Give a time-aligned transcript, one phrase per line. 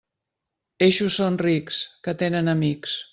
[0.85, 2.97] Eixos són rics, que tenen amics.